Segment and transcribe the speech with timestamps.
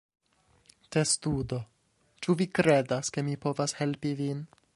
[0.95, 1.61] Testudo:
[2.25, 4.47] "Ĉu vi kredas ke mi povas helpi vin?"